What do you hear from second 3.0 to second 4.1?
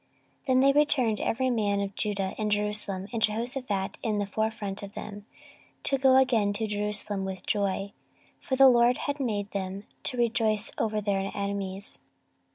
and Jehoshaphat